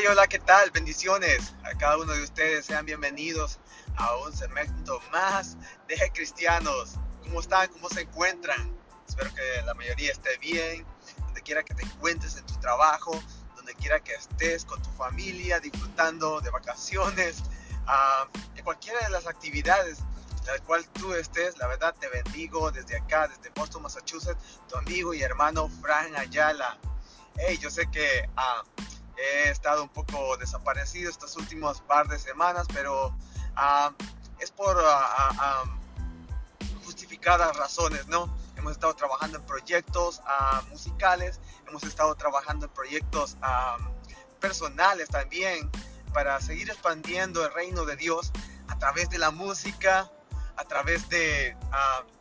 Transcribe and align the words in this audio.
Hey, 0.00 0.06
hola, 0.10 0.26
¿qué 0.26 0.38
tal? 0.38 0.70
Bendiciones 0.70 1.52
a 1.62 1.76
cada 1.76 1.98
uno 1.98 2.14
de 2.14 2.22
ustedes. 2.22 2.64
Sean 2.64 2.86
bienvenidos 2.86 3.58
a 3.96 4.16
un 4.16 4.34
segmento 4.34 4.98
más 5.12 5.58
de 5.88 6.10
Cristianos. 6.14 6.94
¿Cómo 7.22 7.40
están? 7.40 7.68
¿Cómo 7.68 7.86
se 7.90 8.00
encuentran? 8.00 8.74
Espero 9.06 9.28
que 9.34 9.62
la 9.66 9.74
mayoría 9.74 10.12
esté 10.12 10.38
bien. 10.38 10.86
Donde 11.18 11.42
quiera 11.42 11.62
que 11.62 11.74
te 11.74 11.82
encuentres 11.82 12.34
en 12.38 12.46
tu 12.46 12.58
trabajo, 12.60 13.12
donde 13.56 13.74
quiera 13.74 14.00
que 14.00 14.14
estés 14.14 14.64
con 14.64 14.80
tu 14.80 14.88
familia, 14.92 15.60
disfrutando 15.60 16.40
de 16.40 16.48
vacaciones, 16.48 17.42
uh, 17.86 18.56
en 18.56 18.64
cualquiera 18.64 19.00
de 19.00 19.10
las 19.10 19.26
actividades 19.26 19.98
en 19.98 20.46
la 20.46 20.58
cual 20.60 20.82
tú 20.94 21.12
estés, 21.12 21.58
la 21.58 21.66
verdad 21.66 21.94
te 22.00 22.08
bendigo 22.08 22.70
desde 22.70 22.96
acá, 22.96 23.28
desde 23.28 23.50
Boston, 23.50 23.82
Massachusetts, 23.82 24.60
tu 24.66 24.78
amigo 24.78 25.12
y 25.12 25.20
hermano 25.20 25.68
Fran 25.68 26.16
Ayala. 26.16 26.78
Hey, 27.36 27.58
yo 27.60 27.70
sé 27.70 27.86
que 27.90 28.26
uh, 28.38 28.82
He 29.20 29.50
estado 29.50 29.82
un 29.82 29.90
poco 29.90 30.36
desaparecido 30.38 31.10
estas 31.10 31.36
últimas 31.36 31.80
par 31.82 32.08
de 32.08 32.18
semanas, 32.18 32.66
pero 32.72 33.14
ah, 33.54 33.92
es 34.38 34.50
por 34.50 34.78
ah, 34.82 35.30
ah, 35.38 35.64
justificadas 36.84 37.54
razones, 37.56 38.06
¿no? 38.06 38.34
Hemos 38.56 38.72
estado 38.72 38.94
trabajando 38.94 39.38
en 39.38 39.44
proyectos 39.44 40.20
musicales, 40.70 41.40
hemos 41.66 41.82
estado 41.82 42.14
trabajando 42.14 42.66
en 42.66 42.72
proyectos 42.72 43.36
personales 44.38 45.08
también 45.08 45.70
para 46.12 46.40
seguir 46.40 46.68
expandiendo 46.68 47.44
el 47.44 47.52
reino 47.54 47.84
de 47.86 47.96
Dios 47.96 48.32
a 48.68 48.78
través 48.78 49.08
de 49.08 49.18
la 49.18 49.30
música, 49.30 50.10
a 50.56 50.64
través 50.64 51.08
de 51.08 51.56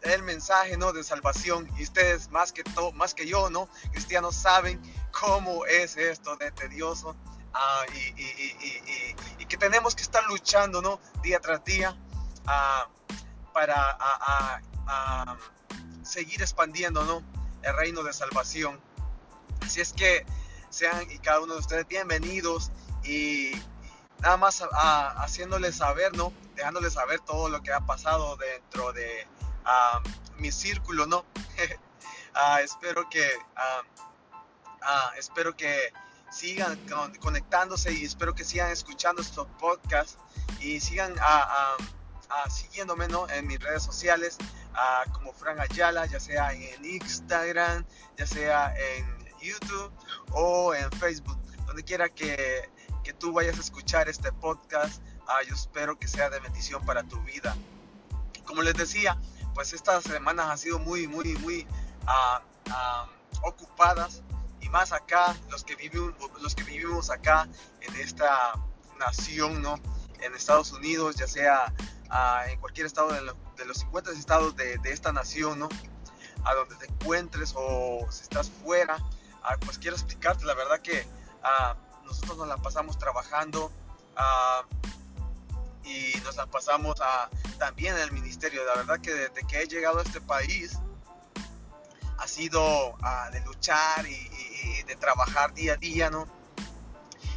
el 0.02 0.24
mensaje 0.24 0.78
no 0.78 0.94
de 0.94 1.04
salvación. 1.04 1.70
Y 1.78 1.84
ustedes 1.84 2.30
más 2.30 2.54
que 2.54 2.64
todo 2.64 2.94
más 2.94 3.14
que 3.14 3.28
yo 3.28 3.50
no 3.50 3.68
cristianos 3.92 4.36
saben 4.36 4.82
cómo 5.12 5.66
es 5.66 5.98
esto 5.98 6.36
de 6.38 6.52
tedioso 6.52 7.16
ah, 7.54 7.86
y, 7.94 9.46
que 9.46 9.58
tenemos 9.58 9.96
que 9.96 10.04
estar 10.04 10.24
luchando 10.26 10.82
¿no? 10.82 11.00
día 11.24 11.40
tras 11.40 11.64
día 11.66 11.96
ah, 12.46 12.88
para 13.54 13.98
seguir 16.04 16.42
expandiendo 16.42 17.04
¿no? 17.04 17.24
el 17.64 17.76
reino 17.76 18.04
de 18.04 18.14
salvación. 18.14 18.80
Así 19.62 19.82
es 19.82 19.94
que 19.94 20.26
sean 20.70 21.10
y 21.12 21.20
cada 21.20 21.42
uno 21.42 21.54
de 21.54 21.60
ustedes 21.60 21.88
bienvenidos 21.88 22.72
y 23.04 23.52
nada 24.20 24.38
más 24.38 24.64
haciéndoles 25.18 25.78
saber, 25.78 26.16
¿no? 26.16 26.32
Dejándoles 26.56 26.94
saber 26.94 27.20
todo 27.22 27.50
lo 27.50 27.62
que 27.62 27.74
ha 27.74 27.80
pasado 27.82 28.38
dentro 28.38 28.94
de 28.94 29.28
ah, 29.66 30.02
mi 30.38 30.52
círculo, 30.52 31.06
¿no? 31.06 31.26
espero 32.64 33.10
que 33.10 33.28
Ah, 34.82 35.12
espero 35.18 35.56
que 35.56 35.94
sigan 36.32 36.80
conectándose 37.20 37.92
y 37.92 38.06
espero 38.06 38.36
que 38.36 38.44
sigan 38.44 38.72
escuchando 38.72 39.22
estos 39.22 39.48
podcasts 39.60 40.18
y 40.60 40.80
sigan 40.80 41.16
ah, 41.20 41.78
ah, 42.30 42.50
siguiéndome 42.50 43.08
en 43.30 43.48
mis 43.48 43.60
redes 43.60 43.84
sociales 43.84 44.38
como 45.12 45.34
Fran 45.34 45.60
Ayala, 45.60 46.06
ya 46.06 46.20
sea 46.20 46.54
en 46.54 46.86
Instagram, 46.86 47.86
ya 48.18 48.26
sea 48.26 48.74
en 48.78 49.06
YouTube 49.42 49.92
o 50.32 50.74
en 50.74 50.90
Facebook, 50.94 51.38
donde 51.66 51.84
quiera 51.84 52.08
que, 52.08 52.70
que 53.04 53.14
tú 53.14 53.34
vayas 53.34 53.58
a 53.58 53.62
escuchar 53.62 54.08
este 54.08 54.32
podcast, 54.32 55.02
yo 55.48 55.56
espero 55.56 55.98
que 55.98 56.08
sea 56.08 56.30
de 56.30 56.40
bendición 56.40 56.86
para 56.86 57.04
tu 57.04 57.20
vida. 57.24 57.56
Como 58.46 58.62
les 58.62 58.74
decía, 58.76 59.18
pues 59.54 59.74
estas 59.74 60.04
semanas 60.04 60.48
han 60.50 60.58
sido 60.58 60.80
muy, 60.80 61.08
muy, 61.08 61.34
muy 61.38 61.68
ocupadas 63.42 64.22
más 64.68 64.92
acá, 64.92 65.38
los 65.50 65.64
que, 65.64 65.76
vivimos, 65.76 66.14
los 66.42 66.56
que 66.56 66.64
vivimos 66.64 67.10
acá 67.10 67.48
en 67.80 67.96
esta 67.96 68.54
nación, 69.00 69.62
¿no? 69.62 69.76
En 70.20 70.36
Estados 70.36 70.72
Unidos, 70.74 71.16
ya 71.16 71.28
sea 71.28 71.74
ah, 72.10 72.44
en 72.48 72.60
cualquier 72.60 72.86
estado 72.86 73.14
de, 73.14 73.22
los 73.66 73.78
50 73.78 74.12
estados 74.12 74.56
de, 74.56 74.80
esta 74.86 75.12
nación, 75.12 75.60
¿no? 75.60 75.70
A 76.44 76.54
donde 76.54 76.76
te 76.76 76.86
encuentres 76.88 77.54
o 77.56 78.06
si 78.12 78.24
estás 78.24 78.50
fuera, 78.50 78.98
ah, 79.44 79.56
pues 79.66 79.78
quiero 79.78 79.96
explicarte, 79.96 80.46
la 80.46 80.54
verdad 80.54 80.82
que 80.82 81.08
ah, 81.44 81.76
nosotros 82.06 82.38
nos 82.38 82.48
la 82.48 82.58
pasamos 82.58 82.98
trabajando 82.98 83.72
y 85.84 86.14
nos 86.24 86.36
la 86.36 86.46
pasamos 86.46 86.98
también 87.58 87.96
en 87.96 88.02
el 88.02 88.12
ministerio. 88.12 88.66
La 88.66 88.76
verdad 88.76 89.00
que 89.00 89.14
desde 89.14 89.48
que 89.48 89.62
he 89.62 89.68
llegado 89.68 90.00
a 90.00 90.04
este 90.04 90.20
país 90.20 90.78
ha 92.18 92.28
sido 92.28 92.98
de 93.32 93.40
luchar 93.42 94.06
y, 94.06 94.30
de 94.86 94.96
trabajar 94.96 95.54
día 95.54 95.74
a 95.74 95.78
día, 95.78 96.10
¿no? 96.10 96.28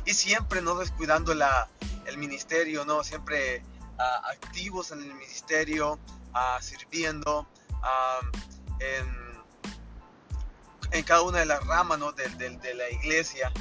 Y 0.05 0.15
siempre, 0.15 0.62
¿no? 0.62 0.75
Descuidando 0.77 1.34
la, 1.34 1.69
el 2.06 2.19
ministerio, 2.19 2.84
¿no? 2.84 3.05
Siempre 3.05 3.62
ah, 3.99 4.22
activos 4.31 4.91
en 4.91 5.00
el 5.00 5.15
ministerio, 5.15 5.99
uh, 6.34 6.60
sirviendo 6.60 7.47
en, 8.81 9.43
en, 10.91 11.05
cada 11.05 11.22
una 11.22 11.38
de 11.38 11.47
las 11.47 11.65
ramas, 11.66 11.99
¿no? 11.99 12.12
De, 12.12 12.28
de, 12.28 12.75
la 12.75 12.91
iglesia. 12.91 13.53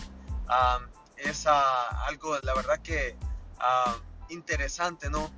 es 1.17 1.45
algo, 1.45 2.37
la 2.43 2.53
verdad 2.53 2.79
que 2.81 3.15
interesante, 4.29 5.09
¿no? 5.09 5.31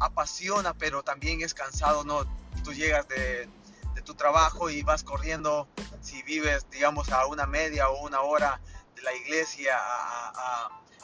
apasiona, 0.00 0.74
pero 0.74 1.02
también 1.02 1.40
es 1.40 1.54
cansado, 1.54 2.04
¿no? 2.04 2.24
Tú 2.64 2.74
llegas 2.74 3.08
de, 3.08 3.48
de 3.94 4.02
tu 4.02 4.14
trabajo 4.14 4.68
y 4.68 4.82
vas 4.82 5.02
corriendo 5.02 5.68
si 6.00 6.22
vives, 6.22 6.66
digamos, 6.70 7.10
a 7.10 7.26
una 7.26 7.46
media 7.46 7.88
o 7.88 8.06
una 8.06 8.20
hora 8.20 8.60
de 8.94 9.02
la 9.02 9.14
iglesia 9.14 9.78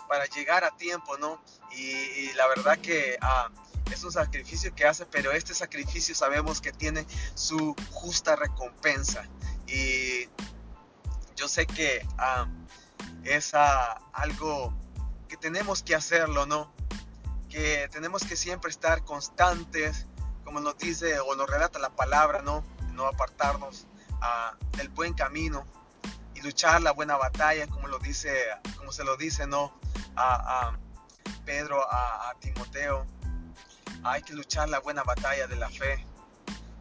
para 0.08 0.26
llegar 0.26 0.64
a 0.64 0.76
tiempo, 0.76 1.16
¿no? 1.18 1.40
Y, 1.72 2.32
la 2.34 2.46
verdad 2.48 2.78
que 2.78 3.18
ah, 3.20 3.50
es 3.90 4.02
un 4.04 4.12
sacrificio 4.12 4.74
que 4.74 4.86
hace, 4.86 5.06
pero 5.06 5.32
este 5.32 5.54
sacrificio 5.54 6.14
sabemos 6.14 6.60
que 6.60 6.72
tiene 6.72 7.06
su 7.34 7.74
justa 7.90 8.36
recompensa. 8.36 9.24
Y 9.66 10.28
yo 11.34 11.48
sé 11.48 11.66
que 11.66 12.06
ah, 12.18 12.46
es 13.24 13.54
ah, 13.54 14.00
algo 14.12 14.72
que 15.28 15.36
tenemos 15.36 15.82
que 15.82 15.94
hacerlo, 15.94 16.46
¿no? 16.46 16.72
Que 17.48 17.88
tenemos 17.90 18.24
que 18.24 18.36
siempre 18.36 18.70
estar 18.70 19.04
constantes, 19.04 20.06
como 20.44 20.60
nos 20.60 20.78
dice 20.78 21.18
o 21.20 21.34
nos 21.34 21.48
relata 21.50 21.78
la 21.78 21.90
palabra, 21.90 22.42
¿no? 22.42 22.64
No 22.92 23.06
apartarnos 23.06 23.86
del 24.76 24.88
buen 24.90 25.14
camino 25.14 25.66
y 26.34 26.42
luchar 26.42 26.82
la 26.82 26.92
buena 26.92 27.16
batalla, 27.16 27.66
como 27.66 27.88
lo 27.88 27.98
dice, 27.98 28.44
como 28.76 28.92
se 28.92 29.04
lo 29.04 29.16
dice, 29.16 29.46
¿no? 29.46 29.72
A, 30.16 30.76
Pedro, 31.44 31.80
a, 31.90 32.34
Timoteo. 32.40 33.06
Hay 34.04 34.22
que 34.22 34.34
luchar 34.34 34.68
la 34.68 34.80
buena 34.80 35.02
batalla 35.02 35.46
de 35.46 35.56
la 35.56 35.68
fe, 35.70 36.04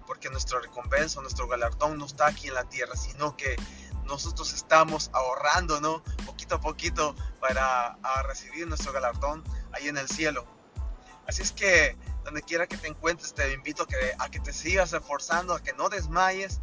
porque 0.05 0.29
nuestro 0.29 0.59
recompensa, 0.59 1.21
nuestro 1.21 1.47
galardón 1.47 1.97
no 1.97 2.05
está 2.05 2.27
aquí 2.27 2.47
en 2.47 2.55
la 2.55 2.65
tierra, 2.65 2.95
sino 2.95 3.37
que 3.37 3.55
nosotros 4.05 4.53
estamos 4.53 5.09
ahorrando, 5.13 5.79
¿no? 5.81 6.03
Poquito 6.25 6.55
a 6.55 6.61
poquito 6.61 7.15
para 7.39 7.97
recibir 8.23 8.67
nuestro 8.67 8.91
galardón 8.91 9.43
ahí 9.71 9.87
en 9.87 9.97
el 9.97 10.07
cielo. 10.07 10.45
Así 11.27 11.41
es 11.41 11.51
que 11.51 11.97
donde 12.23 12.41
quiera 12.41 12.67
que 12.67 12.77
te 12.77 12.87
encuentres, 12.87 13.33
te 13.33 13.53
invito 13.53 13.83
a 13.83 13.87
que, 13.87 14.13
a 14.17 14.29
que 14.29 14.39
te 14.39 14.51
sigas 14.51 14.93
esforzando, 14.93 15.53
a 15.53 15.61
que 15.61 15.73
no 15.73 15.89
desmayes 15.89 16.59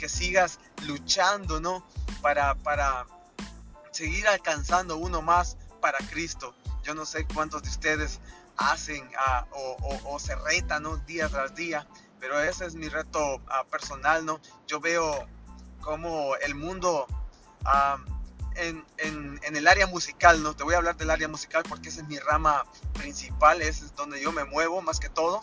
que 0.00 0.08
sigas 0.08 0.58
luchando, 0.86 1.60
¿no? 1.60 1.84
Para, 2.22 2.54
para 2.54 3.06
seguir 3.90 4.26
alcanzando 4.26 4.96
uno 4.96 5.20
más 5.20 5.58
para 5.82 5.98
Cristo. 5.98 6.54
Yo 6.82 6.94
no 6.94 7.04
sé 7.04 7.26
cuántos 7.26 7.62
de 7.62 7.68
ustedes 7.68 8.18
hacen 8.56 9.08
ah, 9.18 9.46
o, 9.52 10.18
se 10.18 10.34
retan, 10.36 10.84
¿no? 10.84 10.96
Día 10.98 11.28
tras 11.28 11.54
día, 11.54 11.86
pero 12.18 12.40
ese 12.40 12.64
es 12.64 12.74
mi 12.74 12.88
reto 12.88 13.42
ah, 13.48 13.64
personal, 13.70 14.24
¿no? 14.24 14.40
Yo 14.66 14.80
veo 14.80 15.28
como 15.82 16.34
el 16.36 16.54
mundo 16.54 17.06
ah, 17.66 17.98
en, 18.56 18.82
en, 18.96 19.56
el 19.56 19.68
área 19.68 19.86
musical, 19.86 20.42
¿no? 20.42 20.56
Te 20.56 20.64
voy 20.64 20.74
a 20.74 20.78
hablar 20.78 20.96
del 20.96 21.10
área 21.10 21.28
musical 21.28 21.62
porque 21.68 21.90
esa 21.90 22.00
es 22.00 22.08
mi 22.08 22.18
rama 22.18 22.64
principal, 22.94 23.60
es 23.60 23.94
donde 23.96 24.18
yo 24.18 24.32
me 24.32 24.44
muevo 24.44 24.80
más 24.80 24.98
que 24.98 25.10
todo. 25.10 25.42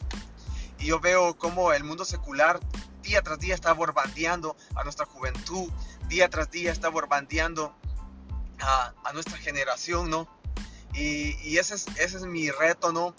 Y 0.79 0.87
yo 0.87 0.99
veo 0.99 1.37
como 1.37 1.73
el 1.73 1.83
mundo 1.83 2.05
secular 2.05 2.59
día 3.07 3.21
tras 3.21 3.39
día 3.39 3.55
está 3.55 3.71
borbandeando 3.71 4.57
a 4.75 4.83
nuestra 4.83 5.05
juventud, 5.05 5.71
día 6.09 6.29
tras 6.29 6.51
día 6.51 6.71
está 6.71 6.89
borbandeando 6.89 7.73
a, 8.59 8.93
a 9.03 9.13
nuestra 9.13 9.37
generación, 9.37 10.09
¿no? 10.09 10.27
Y, 10.93 11.37
y, 11.47 11.57
ese, 11.57 11.75
es, 11.75 11.87
ese 11.97 12.17
es 12.17 12.23
mi 12.23 12.51
reto, 12.51 12.91
¿no? 12.91 13.15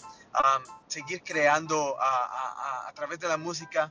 seguir 0.87 1.21
creando 1.23 1.97
a, 1.99 2.87
a, 2.87 2.93
través 2.93 3.19
de 3.19 3.27
la 3.27 3.37
música 3.37 3.89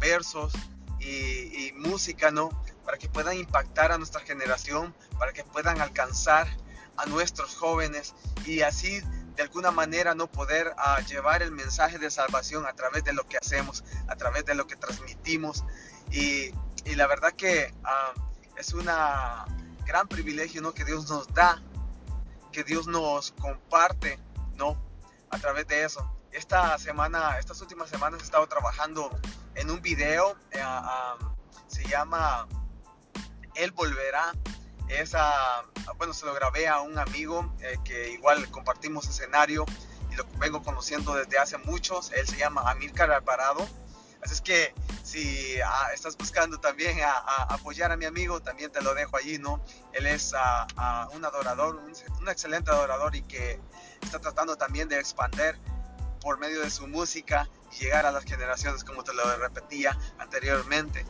versos 0.00 0.52
y, 0.98 1.06
y, 1.06 1.72
música, 1.72 2.30
¿no? 2.30 2.50
Para 2.84 2.98
que 2.98 3.08
puedan 3.08 3.36
impactar 3.36 3.92
a 3.92 3.98
nuestra 3.98 4.20
generación, 4.20 4.94
para 5.18 5.32
que 5.32 5.44
puedan 5.44 5.80
alcanzar 5.80 6.48
a 6.96 7.06
nuestros 7.06 7.54
jóvenes 7.54 8.14
y 8.44 8.62
así 8.62 9.00
de 9.36 9.42
alguna 9.42 9.70
manera 9.70 10.14
no 10.14 10.26
poder 10.26 10.74
ah, 10.76 11.00
llevar 11.00 11.42
el 11.42 11.52
mensaje 11.52 11.98
de 11.98 12.10
salvación 12.10 12.66
a 12.66 12.72
través 12.72 13.04
de 13.04 13.12
lo 13.12 13.26
que 13.26 13.38
hacemos, 13.38 13.84
a 14.08 14.16
través 14.16 14.44
de 14.44 14.54
lo 14.54 14.66
que 14.66 14.76
transmitimos. 14.76 15.64
Y, 16.10 16.52
la 16.96 17.06
verdad 17.06 17.32
que 17.32 17.72
uh, 17.84 18.20
es 18.56 18.74
un 18.74 18.86
gran 19.86 20.08
privilegio 20.08 20.60
¿no? 20.60 20.74
que 20.74 20.84
Dios 20.84 21.08
nos 21.08 21.32
da 21.32 21.62
que 22.52 22.62
Dios 22.62 22.86
nos 22.86 23.32
comparte, 23.32 24.18
¿no? 24.56 24.76
A 25.30 25.38
través 25.38 25.66
de 25.66 25.84
eso. 25.84 26.08
Esta 26.30 26.78
semana, 26.78 27.38
estas 27.38 27.60
últimas 27.60 27.90
semanas 27.90 28.20
he 28.20 28.24
estado 28.24 28.46
trabajando 28.46 29.10
en 29.54 29.70
un 29.70 29.82
video, 29.82 30.36
eh, 30.50 30.62
se 31.66 31.84
llama 31.88 32.46
Él 33.54 33.72
Volverá. 33.72 34.32
Esa, 35.00 35.64
bueno, 35.96 36.12
se 36.12 36.26
lo 36.26 36.34
grabé 36.34 36.68
a 36.68 36.80
un 36.80 36.98
amigo 36.98 37.54
eh, 37.60 37.78
que 37.84 38.10
igual 38.10 38.48
compartimos 38.50 39.08
escenario 39.08 39.64
y 40.10 40.16
lo 40.16 40.24
vengo 40.38 40.62
conociendo 40.62 41.14
desde 41.14 41.38
hace 41.38 41.58
muchos. 41.58 42.12
Él 42.12 42.26
se 42.26 42.36
llama 42.36 42.70
Amílcar 42.70 43.10
Alvarado. 43.10 43.66
Así 44.22 44.34
es 44.34 44.40
que 44.40 44.74
si 45.02 45.60
ah, 45.60 45.88
estás 45.92 46.16
buscando 46.16 46.58
también 46.60 46.98
a, 47.00 47.44
apoyar 47.54 47.90
a 47.90 47.96
mi 47.96 48.04
amigo, 48.04 48.40
también 48.40 48.70
te 48.70 48.80
lo 48.80 48.94
dejo 48.94 49.16
allí, 49.16 49.38
¿no? 49.38 49.64
Él 49.92 50.06
es 50.06 50.32
ah, 50.36 50.66
ah, 50.76 51.08
un 51.12 51.24
adorador, 51.24 51.76
un, 51.76 52.28
excelente 52.28 52.70
adorador 52.70 53.16
y 53.16 53.22
que 53.22 53.58
está 54.00 54.20
tratando 54.20 54.56
también 54.56 54.88
de 54.88 54.98
expandir 54.98 55.58
por 56.20 56.38
medio 56.38 56.60
de 56.60 56.70
su 56.70 56.86
música 56.86 57.48
y 57.72 57.84
llegar 57.84 58.06
a 58.06 58.12
las 58.12 58.24
generaciones, 58.24 58.84
como 58.84 59.02
te 59.02 59.12
lo 59.12 59.24
repetía 59.38 59.98
anteriormente. 60.18 61.04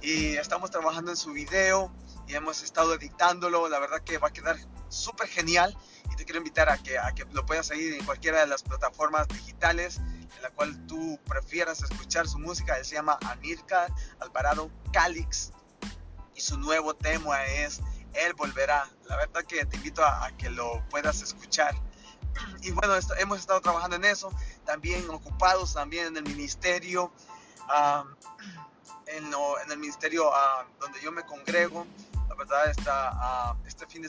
Y 0.00 0.36
estamos 0.36 0.70
trabajando 0.70 1.10
en 1.10 1.16
su 1.16 1.32
video 1.32 1.90
y 2.26 2.34
hemos 2.34 2.62
estado 2.62 2.94
editándolo. 2.94 3.68
La 3.68 3.78
verdad 3.78 4.02
que 4.02 4.18
va 4.18 4.28
a 4.28 4.32
quedar 4.32 4.56
súper 4.88 5.28
genial 5.28 5.76
y 6.12 6.16
te 6.16 6.24
quiero 6.24 6.38
invitar 6.38 6.68
a 6.68 6.78
que, 6.78 6.98
a 6.98 7.12
que 7.14 7.24
lo 7.32 7.44
puedas 7.46 7.66
seguir 7.66 7.94
en 7.94 8.04
cualquiera 8.04 8.40
de 8.40 8.46
las 8.46 8.62
plataformas 8.62 9.28
digitales 9.28 9.98
en 9.98 10.42
la 10.42 10.50
cual 10.50 10.86
tú 10.86 11.18
prefieras 11.26 11.82
escuchar 11.82 12.28
su 12.28 12.38
música. 12.38 12.76
Él 12.78 12.84
se 12.84 12.94
llama 12.94 13.18
Amirka 13.22 13.86
Alvarado 14.20 14.70
Calix 14.92 15.52
y 16.34 16.40
su 16.40 16.58
nuevo 16.58 16.94
tema 16.94 17.44
es 17.46 17.80
Él 18.12 18.34
Volverá. 18.34 18.88
La 19.06 19.16
verdad 19.16 19.44
que 19.44 19.64
te 19.64 19.76
invito 19.76 20.04
a, 20.04 20.30
que 20.36 20.50
lo 20.50 20.82
puedas 20.88 21.22
escuchar. 21.22 21.74
Y 22.62 22.72
bueno, 22.72 22.94
hemos 23.18 23.38
estado 23.38 23.60
trabajando 23.60 23.96
en 23.96 24.04
eso, 24.04 24.32
también 24.64 25.08
ocupados 25.10 25.74
también 25.74 26.06
en 26.08 26.16
el 26.16 26.24
ministerio, 26.24 27.12
en, 29.06 29.26
en, 29.32 29.70
el 29.70 29.78
ministerio 29.78 30.30
donde 30.80 31.00
yo 31.00 31.12
me 31.12 31.24
congrego. 31.24 31.86
Verdad, 32.36 32.70
esta, 32.70 33.56
este 33.66 33.86
fin 33.86 34.02
de, 34.02 34.08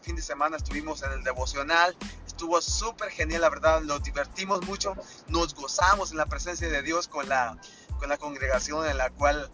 fin 0.00 0.16
de 0.16 0.22
semana 0.22 0.56
estuvimos 0.56 1.02
en 1.02 1.12
el 1.12 1.22
devocional, 1.22 1.96
estuvo 2.26 2.60
súper 2.60 3.10
genial, 3.10 3.42
la 3.42 3.50
verdad, 3.50 3.80
nos 3.80 4.02
divertimos 4.02 4.64
mucho, 4.66 4.94
nos 5.28 5.54
gozamos 5.54 6.10
en 6.12 6.18
la 6.18 6.26
presencia 6.26 6.68
de 6.68 6.82
Dios 6.82 7.08
con 7.08 7.28
la, 7.28 7.58
con 7.98 8.08
la 8.08 8.18
congregación 8.18 8.86
en 8.86 8.98
la 8.98 9.10
cual 9.10 9.50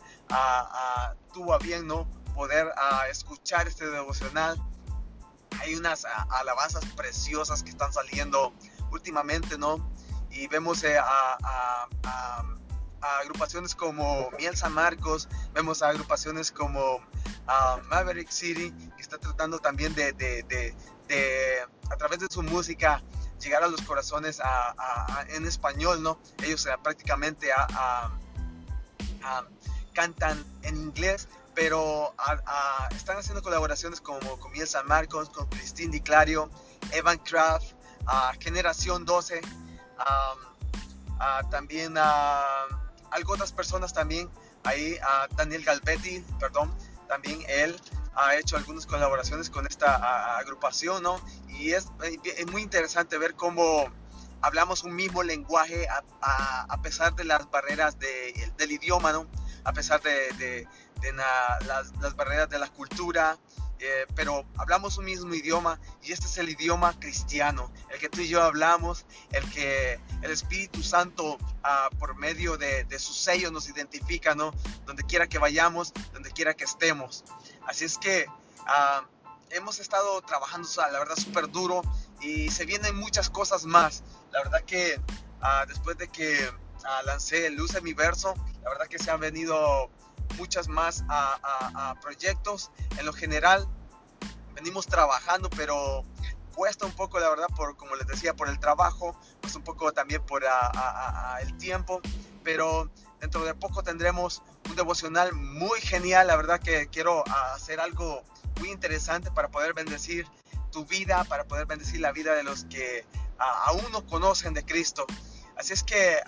tuvo 1.32 1.54
a 1.54 1.58
bien 1.58 1.86
¿no? 1.86 2.06
poder 2.34 2.72
escuchar 3.10 3.68
este 3.68 3.88
devocional. 3.88 4.60
Hay 5.60 5.74
unas 5.74 6.06
alabanzas 6.30 6.84
preciosas 6.96 7.62
que 7.62 7.70
están 7.70 7.92
saliendo 7.92 8.52
últimamente, 8.90 9.58
¿no? 9.58 9.90
Y 10.30 10.48
vemos 10.48 10.82
eh, 10.84 10.98
a, 13.02 13.18
agrupaciones 13.18 13.74
como 13.74 14.30
Miel 14.38 14.56
San 14.56 14.72
Marcos, 14.72 15.28
vemos 15.52 15.82
a 15.82 15.88
agrupaciones 15.88 16.50
como 16.50 17.00
Maverick 17.88 18.30
City, 18.30 18.72
que 18.96 19.02
está 19.02 19.18
tratando 19.18 19.58
también 19.58 19.94
de, 19.94 20.74
a 21.90 21.96
través 21.96 22.20
de 22.20 22.26
su 22.30 22.42
música 22.42 23.02
llegar 23.40 23.62
a 23.64 23.66
los 23.66 23.82
corazones 23.82 24.40
en 25.28 25.46
español, 25.46 26.02
¿no? 26.02 26.18
Ellos 26.44 26.64
eh, 26.66 26.70
prácticamente 26.82 27.48
cantan 29.92 30.44
en 30.62 30.76
inglés, 30.76 31.28
pero 31.54 32.14
están 32.94 33.18
haciendo 33.18 33.42
colaboraciones 33.42 34.00
como 34.00 34.38
con 34.38 34.52
Miel 34.52 34.68
San 34.68 34.86
Marcos, 34.86 35.28
con 35.28 35.46
Christine 35.48 35.92
Di 35.92 36.00
Clario, 36.00 36.50
Evan 36.92 37.18
Kraft, 37.18 37.74
Generación 38.40 39.04
12, 39.04 39.40
también 41.50 41.98
algo 41.98 42.81
otras 43.26 43.52
personas 43.52 43.92
también, 43.92 44.28
ahí 44.64 44.96
Daniel 45.36 45.64
Galvetti, 45.64 46.24
perdón, 46.38 46.74
también 47.08 47.40
él 47.48 47.76
ha 48.14 48.36
hecho 48.36 48.56
algunas 48.56 48.86
colaboraciones 48.86 49.50
con 49.50 49.66
esta 49.66 50.38
agrupación, 50.38 51.02
¿no? 51.02 51.20
Y 51.48 51.72
es, 51.72 51.88
es, 52.02 52.46
muy 52.50 52.62
interesante 52.62 53.16
ver 53.18 53.34
cómo 53.34 53.86
hablamos 54.42 54.84
un 54.84 54.94
mismo 54.94 55.22
lenguaje 55.22 55.86
a, 55.88 56.66
a, 56.68 56.82
pesar 56.82 57.14
de 57.14 57.24
las 57.24 57.50
barreras 57.50 57.98
de, 57.98 58.52
del 58.56 58.72
idioma, 58.72 59.12
¿no? 59.12 59.26
A 59.64 59.72
pesar 59.72 60.02
de, 60.02 60.32
de, 60.38 60.66
las, 61.12 62.16
barreras 62.16 62.48
de 62.50 62.58
la 62.58 62.68
cultura, 62.68 63.38
eh, 63.84 64.06
pero 64.14 64.44
hablamos 64.58 64.96
un 64.96 65.06
mismo 65.06 65.34
idioma 65.34 65.80
y 66.04 66.12
este 66.12 66.26
es 66.26 66.38
el 66.38 66.48
idioma 66.48 66.96
cristiano, 67.00 67.72
el 67.90 67.98
que 67.98 68.08
tú 68.08 68.20
y 68.20 68.28
yo 68.28 68.40
hablamos, 68.40 69.04
el 69.32 69.50
que 69.50 69.98
el 70.22 70.30
Espíritu 70.30 70.84
Santo 70.84 71.36
ah, 71.64 71.90
por 71.98 72.14
medio 72.16 72.56
de, 72.56 72.84
de 72.84 72.98
su 73.00 73.12
sello 73.12 73.50
nos 73.50 73.68
identifica, 73.68 74.36
¿no? 74.36 74.54
Donde 74.86 75.02
quiera 75.02 75.26
que 75.26 75.38
vayamos, 75.38 75.92
donde 76.12 76.30
quiera 76.30 76.54
que 76.54 76.62
estemos. 76.62 77.24
Así 77.66 77.84
es 77.84 77.98
que 77.98 78.26
ah, 78.68 79.04
hemos 79.50 79.80
estado 79.80 80.22
trabajando, 80.22 80.68
la 80.76 81.00
verdad, 81.00 81.16
súper 81.16 81.50
duro 81.50 81.82
y 82.20 82.50
se 82.50 82.64
vienen 82.64 82.94
muchas 82.94 83.30
cosas 83.30 83.64
más. 83.64 84.04
La 84.30 84.44
verdad 84.44 84.62
que 84.62 85.00
ah, 85.40 85.64
después 85.66 85.98
de 85.98 86.06
que 86.06 86.48
lancé 87.04 87.50
Luz 87.50 87.74
en 87.74 87.82
mi 87.82 87.94
verso, 87.94 88.34
la 88.62 88.70
verdad 88.70 88.86
que 88.86 89.00
se 89.00 89.10
han 89.10 89.18
venido 89.18 89.90
muchas 90.32 90.68
más 90.68 91.04
a, 91.08 91.94
proyectos. 92.00 92.70
En 92.98 93.06
lo 93.06 93.12
general, 93.12 93.68
venimos 94.54 94.86
trabajando, 94.86 95.48
pero 95.50 96.04
cuesta 96.54 96.86
un 96.86 96.92
poco, 96.92 97.18
la 97.18 97.30
verdad, 97.30 97.46
por 97.56 97.76
como 97.76 97.96
les 97.96 98.06
decía, 98.06 98.34
por 98.34 98.48
el 98.48 98.58
trabajo, 98.58 99.16
pues 99.40 99.54
un 99.54 99.62
poco 99.62 99.92
también 99.92 100.24
por 100.24 100.42
el 101.40 101.56
tiempo, 101.56 102.00
pero 102.42 102.90
dentro 103.20 103.44
de 103.44 103.54
poco 103.54 103.82
tendremos 103.82 104.42
un 104.68 104.76
devocional 104.76 105.32
muy 105.34 105.80
genial. 105.80 106.26
La 106.26 106.36
verdad 106.36 106.60
que 106.60 106.88
quiero 106.88 107.24
hacer 107.54 107.80
algo 107.80 108.22
muy 108.60 108.70
interesante 108.70 109.30
para 109.30 109.48
poder 109.48 109.74
bendecir 109.74 110.26
tu 110.70 110.84
vida, 110.86 111.24
para 111.24 111.44
poder 111.44 111.66
bendecir 111.66 112.00
la 112.00 112.12
vida 112.12 112.34
de 112.34 112.42
los 112.42 112.64
que 112.64 113.06
aún 113.38 113.84
no 113.92 114.04
conocen 114.06 114.54
de 114.54 114.64
Cristo. 114.64 115.06
Así 115.56 115.72
es 115.72 115.82
que 115.82 116.18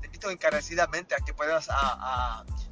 te 0.00 0.06
invito 0.06 0.30
encarecidamente 0.30 1.14
a 1.14 1.18
que 1.18 1.32
puedas 1.32 1.68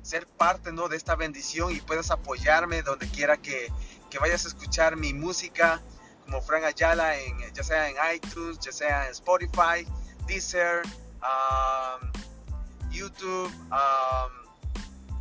ser 0.03 0.27
parte 0.27 0.73
¿no? 0.73 0.89
de 0.89 0.97
esta 0.97 1.15
bendición 1.15 1.73
y 1.73 1.81
puedas 1.81 2.11
apoyarme 2.11 2.83
donde 2.83 3.09
quiera 3.09 3.37
que, 3.37 3.73
que 4.11 4.19
vayas 4.19 4.45
a 4.45 4.49
escuchar 4.49 4.97
mi 4.97 5.15
música 5.15 5.81
como 6.25 6.41
Frank 6.41 6.65
Ayala, 6.65 7.17
en, 7.19 7.53
ya 7.53 7.63
sea 7.63 7.89
en 7.89 7.97
iTunes, 8.15 8.59
ya 8.61 8.73
sea 8.73 9.07
en 9.07 9.13
Spotify, 9.13 9.87
Deezer, 10.27 10.83
YouTube. 12.91 13.53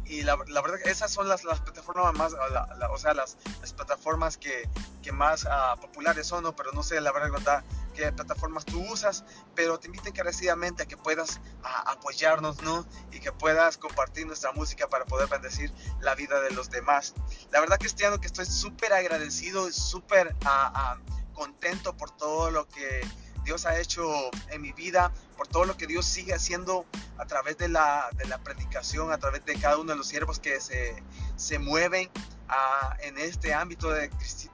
y 0.05 0.21
la, 0.23 0.35
verdad 0.35 0.77
que 0.83 0.91
esas 0.91 1.11
son 1.11 1.27
las, 1.27 1.43
las 1.43 1.61
plataformas 1.61 2.13
más, 2.13 2.33
o 2.33 2.97
sea, 2.97 3.13
las, 3.13 3.38
las 3.61 3.73
plataformas 3.73 4.38
que, 4.38 4.69
que 5.01 5.11
más 5.11 5.45
uh, 5.45 5.79
populares 5.79 6.27
son, 6.27 6.43
¿no? 6.43 6.55
pero 6.55 6.71
no 6.73 6.83
sé 6.83 7.00
la 7.01 7.11
verdad 7.11 7.63
qué 7.91 8.12
plataformas 8.12 8.65
tú 8.65 8.81
usas, 8.91 9.24
pero 9.55 9.79
te 9.79 9.88
invito 9.88 10.10
encarecidamente 10.10 10.83
a 10.83 10.86
que 10.86 10.98
puedas 10.98 11.38
uh, 11.63 11.89
apoyarnos, 11.89 12.62
¿no? 12.63 12.86
Y 13.12 13.19
que 13.19 13.31
puedas 13.31 13.77
compartir 13.77 14.25
nuestra 14.27 14.51
música 14.51 14.88
para 14.88 15.05
poder 15.05 15.27
bendecir 15.27 15.71
la 16.00 16.15
vida 16.15 16.41
de 16.41 16.51
los 16.51 16.69
demás. 16.69 17.13
La 17.51 17.60
verdad 17.60 17.79
año 18.05 18.19
que 18.19 18.27
estoy 18.27 18.45
súper 18.45 18.93
agradecido 18.93 19.67
y 19.67 19.74
súper 19.74 20.36
uh, 20.45 21.33
contento 21.33 21.95
por 21.95 22.12
todo 22.12 22.51
lo 22.51 22.67
que 22.67 23.01
Dios 23.43 23.65
ha 23.65 23.79
hecho 23.79 24.07
en 24.50 24.62
mi 24.62 24.71
vida, 24.71 25.12
por 25.36 25.48
todo 25.48 25.65
lo 25.65 25.75
que 25.75 25.88
Dios 25.88 26.05
sigue 26.05 26.33
haciendo 26.33 26.86
a 27.17 27.25
través 27.25 27.57
de 27.57 27.69
la, 27.69 28.10
de 28.15 28.25
la 28.25 28.38
predicación, 28.39 29.12
a 29.12 29.17
través 29.17 29.43
de 29.45 29.60
cada 29.60 29.77
uno 29.77 29.91
de 29.91 29.98
los 29.98 30.07
siervos 30.07 30.39
que 30.39 30.60
se, 30.60 31.01
se 31.36 31.60
mueven 31.60 32.10
ah, 32.48 32.95
en 33.01 33.17
este 33.17 33.53
ámbito 33.53 33.89
de, 33.89 34.10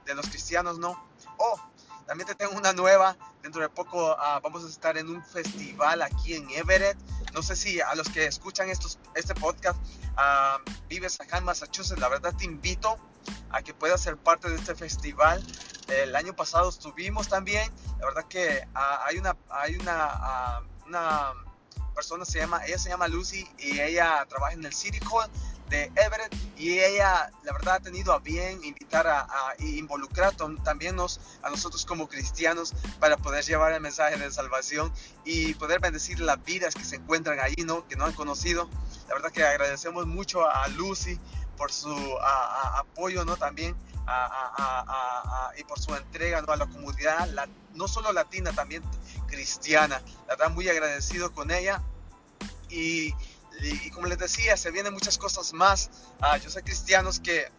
de, 0.06 0.14
los 0.14 0.28
cristianos, 0.28 0.78
¿no? 0.78 1.06
Oh, 1.36 1.60
también 2.08 2.26
te 2.26 2.34
tengo 2.34 2.56
una 2.56 2.72
nueva, 2.72 3.16
dentro 3.42 3.60
de 3.60 3.68
poco 3.68 4.16
ah, 4.18 4.40
vamos 4.42 4.64
a 4.64 4.68
estar 4.68 4.96
en 4.96 5.10
un 5.10 5.22
festival 5.22 6.00
aquí 6.00 6.34
en 6.34 6.48
Everett. 6.50 6.96
No 7.34 7.42
sé 7.42 7.54
si 7.54 7.82
a 7.82 7.94
los 7.94 8.08
que 8.08 8.24
escuchan 8.24 8.70
estos, 8.70 8.98
este 9.14 9.34
podcast 9.34 9.78
uh, 10.16 10.70
vives 10.88 11.20
acá 11.20 11.36
en 11.36 11.44
Massachusetts, 11.44 12.00
la 12.00 12.08
verdad 12.08 12.34
te 12.34 12.46
invito 12.46 12.96
a 13.50 13.60
que 13.60 13.74
puedas 13.74 14.00
ser 14.00 14.16
parte 14.16 14.48
de 14.48 14.56
este 14.56 14.74
festival. 14.74 15.44
El 15.88 16.16
año 16.16 16.34
pasado 16.34 16.70
estuvimos 16.70 17.28
también. 17.28 17.70
La 18.00 18.06
verdad 18.06 18.24
que 18.24 18.66
ah, 18.74 19.04
hay 19.06 19.18
una, 19.18 19.36
hay 19.50 19.76
una, 19.76 20.62
una 20.86 21.34
persona, 21.98 22.24
se 22.24 22.38
llama, 22.38 22.64
ella 22.64 22.78
se 22.78 22.90
llama 22.90 23.08
Lucy 23.08 23.44
y 23.58 23.80
ella 23.80 24.24
trabaja 24.28 24.52
en 24.52 24.64
el 24.64 24.72
City 24.72 25.00
Hall 25.10 25.28
de 25.68 25.90
Everett 25.96 26.32
y 26.56 26.78
ella 26.78 27.28
la 27.42 27.52
verdad 27.52 27.74
ha 27.74 27.80
tenido 27.80 28.12
a 28.12 28.20
bien 28.20 28.62
invitar 28.62 29.08
a, 29.08 29.22
a 29.22 29.54
involucrar 29.58 30.32
también 30.62 30.94
nos, 30.94 31.20
a 31.42 31.50
nosotros 31.50 31.84
como 31.84 32.08
cristianos 32.08 32.72
para 33.00 33.16
poder 33.16 33.42
llevar 33.44 33.72
el 33.72 33.80
mensaje 33.80 34.16
de 34.16 34.30
salvación 34.30 34.92
y 35.24 35.54
poder 35.54 35.80
bendecir 35.80 36.20
las 36.20 36.40
vidas 36.44 36.76
que 36.76 36.84
se 36.84 36.96
encuentran 36.96 37.40
ahí, 37.40 37.64
¿no? 37.64 37.84
que 37.88 37.96
no 37.96 38.04
han 38.04 38.12
conocido. 38.12 38.70
La 39.08 39.14
verdad 39.14 39.32
que 39.32 39.42
agradecemos 39.42 40.06
mucho 40.06 40.48
a 40.48 40.68
Lucy 40.68 41.18
por 41.56 41.72
su 41.72 41.96
apoyo, 42.76 43.24
¿no? 43.24 43.36
También 43.36 43.74
y 45.56 45.64
por 45.64 45.78
su 45.78 45.94
entrega 45.94 46.40
¿no? 46.42 46.52
a 46.52 46.56
la 46.56 46.66
comunidad, 46.66 47.28
no 47.74 47.88
solo 47.88 48.12
latina, 48.12 48.52
también 48.52 48.82
cristiana. 49.26 50.00
La 50.26 50.36
verdad, 50.36 50.50
muy 50.50 50.68
agradecido 50.68 51.32
con 51.32 51.50
ella. 51.50 51.82
Y, 52.70 53.12
como 53.92 54.06
les 54.06 54.18
decía, 54.18 54.56
se 54.56 54.70
vienen 54.70 54.92
muchas 54.92 55.18
cosas 55.18 55.52
más. 55.52 55.90
Ah, 56.20 56.36
yo 56.36 56.48
sé 56.50 56.62
cristianos 56.62 57.20
que 57.20 57.50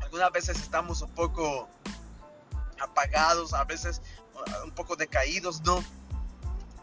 algunas 0.00 0.32
veces 0.32 0.58
estamos 0.58 1.02
un 1.02 1.10
poco 1.10 1.68
apagados, 2.80 3.52
a 3.52 3.64
veces 3.64 4.00
uh, 4.34 4.64
un 4.64 4.72
poco 4.72 4.96
decaídos, 4.96 5.60
¿no? 5.62 5.84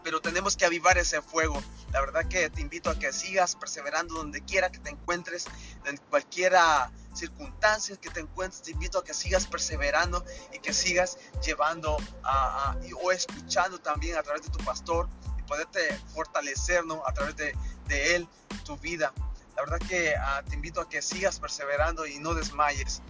Pero 0.04 0.22
tenemos 0.22 0.56
que 0.56 0.66
avivar 0.66 0.98
ese 0.98 1.22
fuego. 1.22 1.62
La 1.92 2.00
verdad 2.00 2.26
que 2.26 2.50
te 2.50 2.62
invito 2.62 2.90
a 2.90 3.00
que 3.00 3.12
sigas 3.12 3.56
perseverando 3.56 4.16
donde 4.16 4.42
quiera 4.42 4.72
que 4.72 4.80
te 4.80 4.92
encuentres, 4.92 5.46
en 5.86 5.98
cualquiera 6.10 6.92
circunstancia 7.18 7.96
que 7.98 8.10
te 8.10 8.20
encuentres, 8.20 8.62
te 8.62 8.72
invito 8.72 9.00
a 9.00 9.04
que 9.04 9.14
sigas 9.14 9.48
perseverando 9.48 10.24
y 10.54 10.60
que 10.60 10.74
sigas 10.74 11.18
llevando 11.44 11.98
a, 12.24 12.78
o 13.04 13.12
escuchando 13.12 13.80
también 13.80 14.18
a 14.18 14.24
través 14.24 14.44
de 14.44 14.50
tu 14.50 14.64
pastor 14.64 15.10
y 15.38 15.42
poderte 15.44 15.98
fortalecer 16.14 16.86
¿no? 16.86 17.06
a 17.06 17.14
través 17.14 17.36
de, 17.36 17.56
él 18.16 18.28
tu 18.64 18.78
vida. 18.78 19.14
La 19.56 19.64
verdad 19.64 19.80
que 19.88 20.16
ah, 20.16 20.44
te 20.48 20.56
invito 20.56 20.82
a 20.82 20.88
que 20.88 21.02
sigas 21.02 21.40
perseverando 21.40 22.06
y 22.06 22.20
no 22.20 22.34
desmayes. 22.34 23.02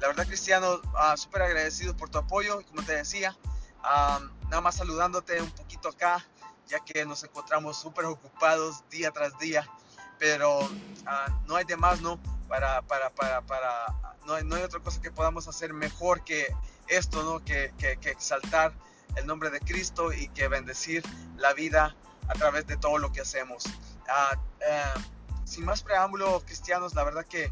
La 0.00 0.08
verdad, 0.08 0.26
Cristiano, 0.26 0.74
uh, 0.74 1.16
súper 1.16 1.42
agradecido 1.42 1.96
por 1.96 2.10
tu 2.10 2.18
apoyo. 2.18 2.60
Como 2.66 2.82
te 2.82 2.96
decía, 2.96 3.36
nada 3.84 4.60
más 4.60 4.74
saludándote 4.74 5.40
un 5.40 5.50
poquito 5.52 5.90
acá, 5.90 6.26
ya 6.66 6.80
que 6.80 7.04
nos 7.04 7.22
encontramos 7.22 7.80
súper 7.80 8.06
ocupados 8.06 8.82
día 8.90 9.12
tras 9.12 9.38
día. 9.38 9.64
Pero 10.18 10.68
ah, 11.06 11.28
no 11.46 11.54
hay 11.54 11.64
de 11.64 11.76
más, 11.76 12.00
¿no? 12.00 12.18
Para, 12.52 12.82
para, 12.82 13.08
para, 13.08 13.40
para 13.40 13.86
no, 14.26 14.34
hay, 14.34 14.44
no 14.44 14.56
hay 14.56 14.62
otra 14.62 14.78
cosa 14.80 15.00
que 15.00 15.10
podamos 15.10 15.48
hacer 15.48 15.72
mejor 15.72 16.22
que 16.22 16.54
esto, 16.86 17.22
¿no? 17.22 17.42
Que, 17.42 17.72
que, 17.78 17.96
que 17.96 18.10
exaltar 18.10 18.74
el 19.16 19.26
nombre 19.26 19.48
de 19.48 19.58
Cristo 19.58 20.12
y 20.12 20.28
que 20.28 20.48
bendecir 20.48 21.02
la 21.38 21.54
vida 21.54 21.96
a 22.28 22.34
través 22.34 22.66
de 22.66 22.76
todo 22.76 22.98
lo 22.98 23.10
que 23.10 23.22
hacemos. 23.22 23.64
Uh, 23.64 25.00
sin 25.46 25.64
más 25.64 25.82
preámbulos 25.82 26.44
cristianos, 26.44 26.94
la 26.94 27.04
verdad 27.04 27.24
que 27.24 27.50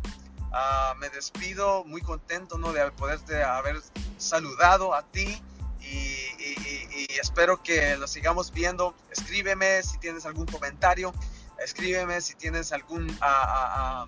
uh, 0.50 0.94
me 0.98 1.08
despido 1.08 1.82
muy 1.84 2.02
contento 2.02 2.58
¿no? 2.58 2.74
de 2.74 2.90
poderte 2.90 3.42
haber 3.42 3.80
saludado 4.18 4.92
a 4.92 5.02
ti 5.02 5.42
y, 5.80 5.86
y, 5.86 7.06
y, 7.08 7.18
espero 7.18 7.62
que 7.62 7.96
lo 7.96 8.06
sigamos 8.06 8.52
viendo. 8.52 8.94
Escríbeme 9.10 9.82
si 9.82 9.96
tienes 9.96 10.26
algún 10.26 10.44
comentario, 10.44 11.14
escríbeme 11.58 12.20
si 12.20 12.34
tienes 12.34 12.70
algún 12.72 13.08
uh, 13.10 14.06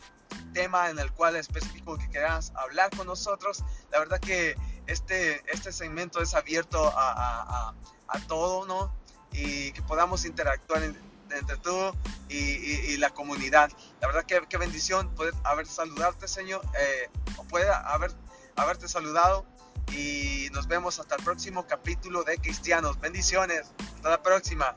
tema 0.52 0.90
en 0.90 0.99
el 0.99 1.12
cual 1.12 1.37
específico 1.37 1.97
que 1.99 2.09
quieras 2.09 2.52
hablar 2.54 2.90
con 2.97 3.06
nosotros. 3.06 3.64
La 3.90 3.99
verdad 3.99 4.21
que 4.21 4.56
este, 4.87 5.42
este 5.52 5.73
segmento 5.73 6.21
es 6.21 6.35
abierto 6.35 6.92
a, 6.97 7.71
a, 7.71 7.75
a 8.09 8.26
todo, 8.26 8.66
¿no? 8.66 8.94
Y 9.32 9.73
que 9.73 9.82
podamos 9.82 10.25
interactuar 10.25 10.82
en, 10.82 10.97
entre 11.35 11.56
tú 11.59 11.92
y, 12.28 12.97
la 12.99 13.11
comunidad. 13.11 13.71
La 14.00 14.06
verdad 14.06 14.25
que 14.25 14.40
qué 14.49 14.59
bendición 14.59 15.12
poder 15.14 15.35
haber 15.44 15.66
saludarte, 15.66 16.28
Señor, 16.28 16.62
eh, 16.78 17.11
o 17.37 17.44
puede 17.44 17.68
haber, 17.71 18.12
haberte 18.56 18.88
saludado. 18.88 19.44
Y 19.92 20.49
nos 20.52 20.68
vemos 20.68 21.00
hasta 21.00 21.16
el 21.16 21.25
próximo 21.25 21.66
capítulo 21.66 22.23
de 22.23 22.38
Cristianos. 22.38 23.00
Bendiciones. 23.00 23.73
Hasta 23.97 24.11
la 24.11 24.23
próxima. 24.23 24.76